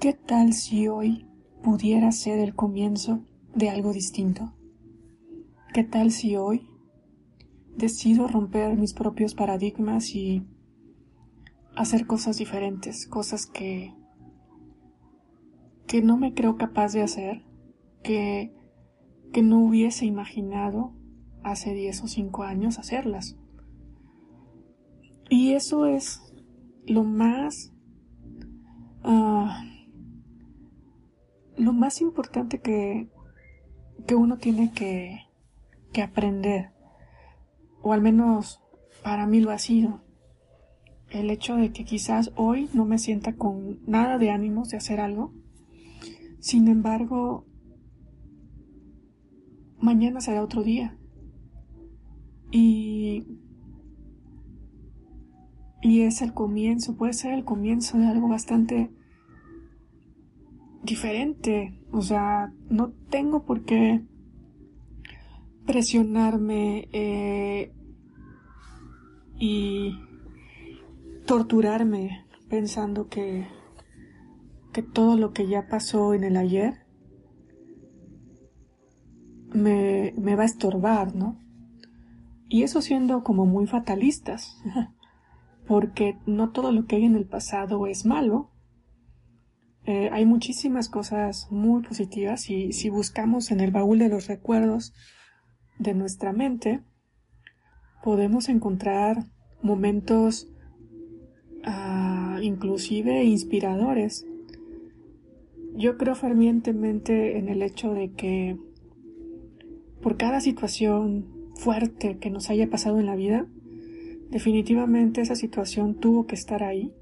[0.00, 1.26] ¿qué tal si hoy
[1.62, 3.20] pudiera ser el comienzo
[3.54, 4.54] de algo distinto?
[5.74, 6.66] ¿Qué tal si hoy
[7.76, 10.42] decido romper mis propios paradigmas y
[11.76, 13.94] hacer cosas diferentes, cosas que
[15.86, 17.44] que no me creo capaz de hacer,
[18.02, 18.54] que
[19.34, 20.94] que no hubiese imaginado
[21.42, 23.36] hace 10 o 5 años hacerlas.
[25.28, 26.22] Y eso es
[26.86, 27.72] lo más
[29.04, 29.69] uh,
[31.60, 33.08] lo más importante que,
[34.06, 35.20] que uno tiene que,
[35.92, 36.70] que aprender,
[37.82, 38.60] o al menos
[39.02, 40.02] para mí lo ha sido,
[41.10, 45.00] el hecho de que quizás hoy no me sienta con nada de ánimos de hacer
[45.00, 45.34] algo,
[46.38, 47.44] sin embargo,
[49.78, 50.96] mañana será otro día.
[52.50, 53.38] Y,
[55.82, 58.90] y es el comienzo, puede ser el comienzo de algo bastante
[60.82, 61.78] diferente.
[61.92, 64.02] O sea, no tengo por qué
[65.66, 67.72] presionarme eh,
[69.38, 69.92] y
[71.26, 73.46] torturarme pensando que,
[74.72, 76.86] que todo lo que ya pasó en el ayer
[79.52, 81.38] me, me va a estorbar, ¿no?
[82.48, 84.60] Y eso siendo como muy fatalistas,
[85.68, 88.50] porque no todo lo que hay en el pasado es malo.
[89.86, 94.92] Eh, hay muchísimas cosas muy positivas y si buscamos en el baúl de los recuerdos
[95.78, 96.80] de nuestra mente,
[98.02, 99.24] podemos encontrar
[99.62, 100.48] momentos
[101.66, 104.26] uh, inclusive inspiradores.
[105.74, 108.58] Yo creo fervientemente en el hecho de que
[110.02, 113.46] por cada situación fuerte que nos haya pasado en la vida,
[114.30, 116.92] definitivamente esa situación tuvo que estar ahí.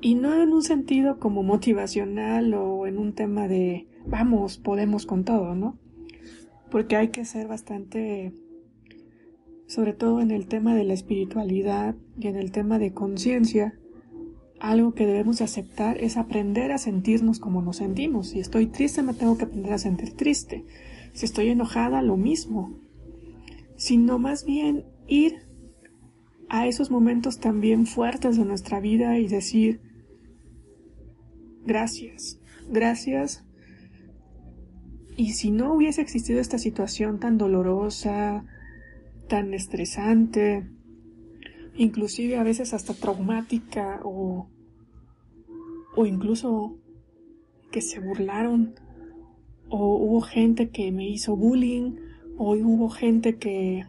[0.00, 5.24] Y no en un sentido como motivacional o en un tema de vamos, podemos con
[5.24, 5.78] todo, ¿no?
[6.70, 8.32] Porque hay que ser bastante,
[9.66, 13.78] sobre todo en el tema de la espiritualidad y en el tema de conciencia,
[14.60, 18.28] algo que debemos aceptar es aprender a sentirnos como nos sentimos.
[18.28, 20.64] Si estoy triste, me tengo que aprender a sentir triste.
[21.12, 22.76] Si estoy enojada, lo mismo.
[23.76, 25.36] Sino más bien ir
[26.48, 29.80] a esos momentos también fuertes de nuestra vida y decir,
[31.68, 33.44] gracias, gracias.
[35.16, 38.44] Y si no hubiese existido esta situación tan dolorosa,
[39.28, 40.68] tan estresante,
[41.76, 44.48] inclusive a veces hasta traumática o,
[45.96, 46.78] o incluso
[47.70, 48.74] que se burlaron
[49.68, 51.96] o hubo gente que me hizo bullying,
[52.38, 53.84] o hubo gente que,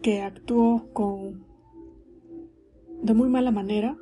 [0.00, 1.44] que actuó con,
[3.02, 3.96] de muy mala manera.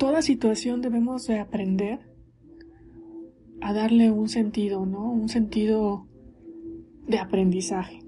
[0.00, 2.00] Toda situación debemos de aprender
[3.60, 5.12] a darle un sentido, ¿no?
[5.12, 6.08] Un sentido
[7.06, 7.98] de aprendizaje.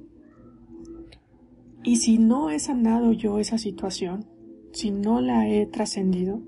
[1.83, 4.25] Y si no he sanado yo esa situación,
[4.73, 6.41] si no la he trascendido,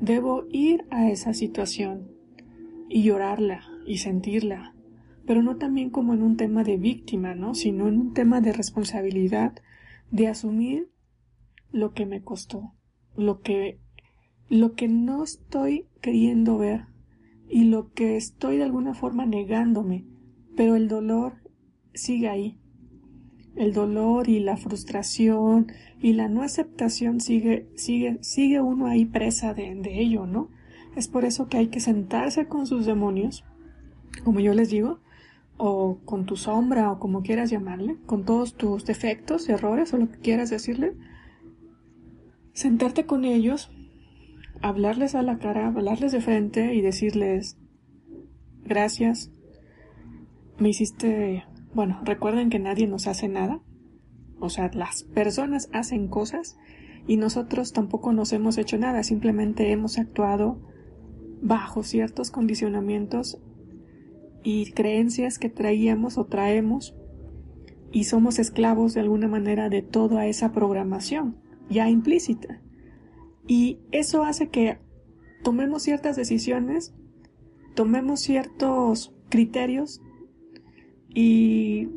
[0.00, 2.10] debo ir a esa situación
[2.88, 4.74] y llorarla y sentirla,
[5.24, 7.54] pero no también como en un tema de víctima, ¿no?
[7.54, 9.54] Sino en un tema de responsabilidad,
[10.10, 10.90] de asumir
[11.70, 12.74] lo que me costó,
[13.14, 13.78] lo que,
[14.48, 16.86] lo que no estoy queriendo ver
[17.48, 20.04] y lo que estoy de alguna forma negándome,
[20.56, 21.34] pero el dolor
[21.94, 22.58] sigue ahí.
[23.54, 25.66] El dolor y la frustración
[26.00, 30.48] y la no aceptación sigue, sigue, sigue uno ahí presa de, de ello, ¿no?
[30.96, 33.44] Es por eso que hay que sentarse con sus demonios,
[34.24, 35.00] como yo les digo,
[35.56, 40.10] o con tu sombra o como quieras llamarle, con todos tus defectos, errores o lo
[40.10, 40.94] que quieras decirle,
[42.52, 43.70] sentarte con ellos,
[44.62, 47.58] hablarles a la cara, hablarles de frente y decirles,
[48.64, 49.30] gracias,
[50.58, 53.60] me hiciste, bueno, recuerden que nadie nos hace nada,
[54.38, 56.56] o sea, las personas hacen cosas
[57.06, 60.60] y nosotros tampoco nos hemos hecho nada, simplemente hemos actuado
[61.42, 63.38] bajo ciertos condicionamientos
[64.44, 66.94] y creencias que traíamos o traemos
[67.90, 71.36] y somos esclavos de alguna manera de toda esa programación
[71.68, 72.60] ya implícita.
[73.46, 74.78] Y eso hace que
[75.42, 76.94] tomemos ciertas decisiones,
[77.74, 80.00] tomemos ciertos criterios
[81.14, 81.88] y,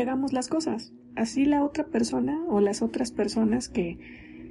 [0.00, 0.92] hagamos las cosas.
[1.14, 3.98] Así la otra persona o las otras personas que,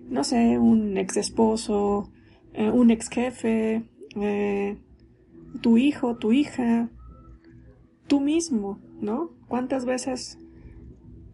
[0.09, 2.11] no sé, un ex esposo,
[2.53, 3.83] eh, un ex jefe,
[4.15, 4.77] eh,
[5.61, 6.89] tu hijo, tu hija,
[8.07, 9.31] tú mismo, ¿no?
[9.47, 10.37] ¿Cuántas veces,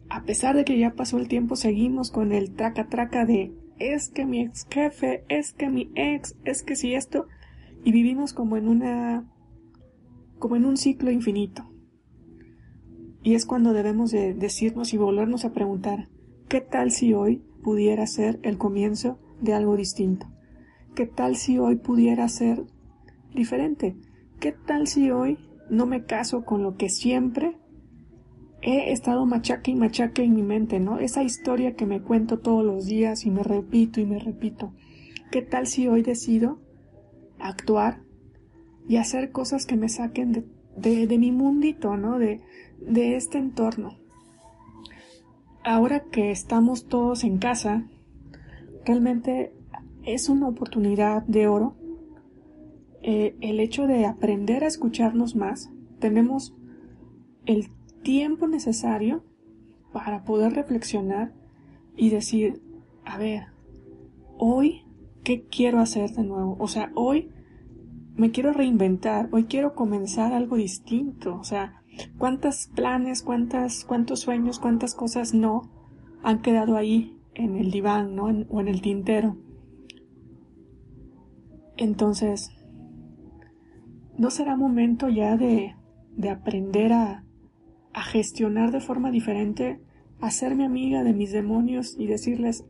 [0.09, 4.09] a pesar de que ya pasó el tiempo, seguimos con el traca traca de es
[4.09, 7.27] que mi ex jefe, es que mi ex, es que si esto,
[7.83, 9.31] y vivimos como en una,
[10.39, 11.63] como en un ciclo infinito.
[13.23, 16.09] Y es cuando debemos de decirnos y volvernos a preguntar,
[16.47, 20.27] ¿qué tal si hoy pudiera ser el comienzo de algo distinto?
[20.95, 22.63] ¿Qué tal si hoy pudiera ser
[23.33, 23.97] diferente?
[24.39, 25.37] ¿Qué tal si hoy
[25.69, 27.57] no me caso con lo que siempre
[28.61, 30.99] he estado machaque y machaque en mi mente, ¿no?
[30.99, 34.73] Esa historia que me cuento todos los días y me repito y me repito.
[35.31, 36.59] ¿Qué tal si hoy decido
[37.39, 38.01] actuar
[38.87, 40.45] y hacer cosas que me saquen
[40.75, 42.17] de, mi mundito, ¿no?
[42.17, 42.41] De,
[42.79, 43.97] de este entorno.
[45.63, 47.85] Ahora que estamos todos en casa,
[48.85, 49.53] realmente
[50.05, 51.75] es una oportunidad de oro
[53.03, 55.69] eh, el hecho de aprender a escucharnos más.
[55.99, 56.55] Tenemos
[57.45, 57.69] el
[58.07, 59.21] tiempo necesario
[59.91, 61.33] para poder reflexionar
[61.97, 62.61] y decir,
[63.03, 63.47] a ver,
[64.37, 64.85] hoy,
[65.25, 66.55] ¿qué quiero hacer de nuevo?
[66.57, 67.29] O sea, hoy
[68.15, 71.83] me quiero reinventar, hoy quiero comenzar algo distinto, o sea,
[72.17, 75.69] cuántos planes, cuántas, cuántos sueños, cuántas cosas no
[76.23, 78.27] han quedado ahí en el diván, ¿no?
[78.47, 79.35] o en el tintero.
[81.75, 82.51] Entonces,
[84.17, 85.75] ¿no será momento ya de,
[86.15, 87.26] de aprender a,
[87.97, 89.81] a gestionar de forma diferente,
[90.21, 92.63] a mi amiga de mis demonios y decirles,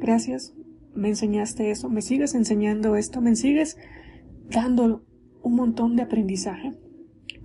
[0.00, 0.52] gracias,
[0.96, 3.76] me enseñaste eso, me sigues enseñando esto, me sigues
[4.50, 5.04] dando
[5.42, 6.74] un montón de aprendizaje,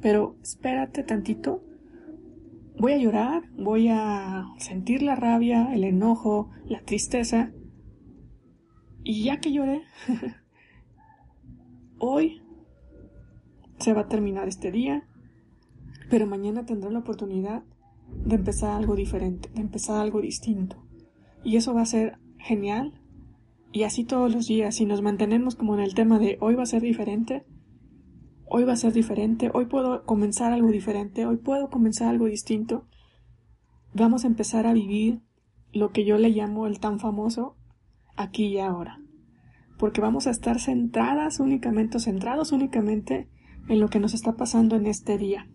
[0.01, 1.63] pero espérate tantito,
[2.79, 7.51] voy a llorar, voy a sentir la rabia, el enojo, la tristeza,
[9.03, 9.83] y ya que lloré,
[11.99, 12.41] hoy
[13.77, 15.07] se va a terminar este día,
[16.09, 17.63] pero mañana tendré la oportunidad
[18.25, 20.77] de empezar algo diferente, de empezar algo distinto.
[21.43, 22.93] Y eso va a ser genial.
[23.71, 26.63] Y así todos los días, si nos mantenemos como en el tema de hoy va
[26.63, 27.45] a ser diferente,
[28.45, 32.85] hoy va a ser diferente, hoy puedo comenzar algo diferente, hoy puedo comenzar algo distinto,
[33.93, 35.21] vamos a empezar a vivir
[35.71, 37.55] lo que yo le llamo el tan famoso
[38.15, 38.99] aquí y ahora.
[39.79, 43.27] Porque vamos a estar centradas únicamente, centrados únicamente
[43.67, 45.47] en lo que nos está pasando en este día.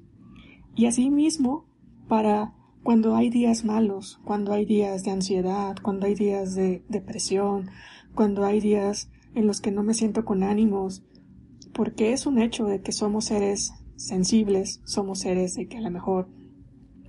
[0.78, 1.64] Y asimismo,
[2.06, 2.54] para
[2.84, 7.68] cuando hay días malos, cuando hay días de ansiedad, cuando hay días de depresión,
[8.14, 11.02] cuando hay días en los que no me siento con ánimos,
[11.72, 15.90] porque es un hecho de que somos seres sensibles, somos seres de que a lo
[15.90, 16.28] mejor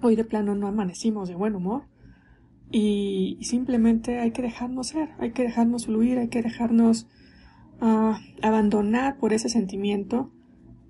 [0.02, 1.84] hoy de plano no amanecimos de buen humor
[2.72, 7.06] y simplemente hay que dejarnos ser, hay que dejarnos fluir, hay que dejarnos
[7.82, 10.32] uh, abandonar por ese sentimiento,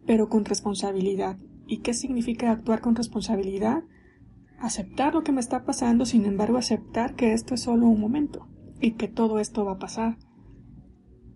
[0.05, 1.37] pero con responsabilidad.
[1.69, 3.83] ¿Y qué significa actuar con responsabilidad?
[4.57, 8.47] Aceptar lo que me está pasando, sin embargo aceptar que esto es solo un momento
[8.81, 10.17] y que todo esto va a pasar.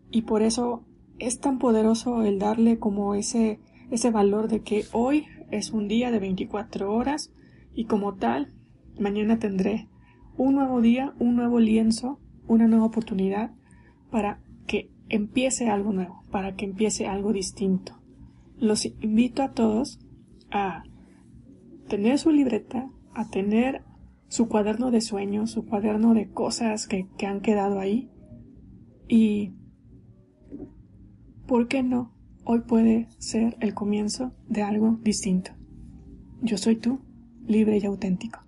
[0.09, 0.87] Y por eso
[1.19, 3.59] es tan poderoso el darle como ese,
[3.91, 7.31] ese valor de que hoy es un día de 24 horas
[7.75, 8.55] y como tal,
[8.99, 9.87] mañana tendré
[10.35, 13.51] un nuevo día, un nuevo lienzo, una nueva oportunidad
[14.09, 17.99] para que empiece algo nuevo, para que empiece algo distinto.
[18.57, 19.99] Los invito a todos
[20.53, 20.83] a
[21.89, 23.83] tener su libreta, a tener
[24.27, 28.09] su cuaderno de sueños, su cuaderno de cosas que, que han quedado ahí.
[29.07, 29.53] Y,
[31.47, 32.13] ¿por qué no?
[32.45, 35.51] Hoy puede ser el comienzo de algo distinto.
[36.41, 36.99] Yo soy tú,
[37.45, 38.42] libre y auténtico.